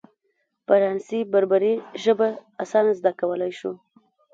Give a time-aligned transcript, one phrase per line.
[0.65, 2.27] فرانسې بربري ژبه
[2.63, 3.71] اسانه زده کولای شو.